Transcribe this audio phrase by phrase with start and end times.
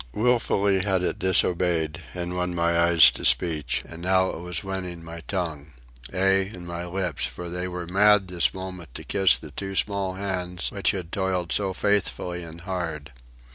[0.15, 5.03] Wilfully had it disobeyed and won my eyes to speech, and now it was winning
[5.03, 9.75] my tongue—ay, and my lips, for they were mad this moment to kiss the two
[9.75, 13.13] small hands which had toiled so faithfully and hard.